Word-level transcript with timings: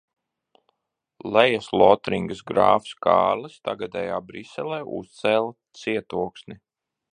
Lejaslotringas 1.35 2.41
grāfs 2.53 2.97
Kārlis 3.07 3.59
tagadējā 3.69 4.17
Briselē 4.31 4.83
uzcēla 5.01 5.81
cietoksni. 5.83 6.61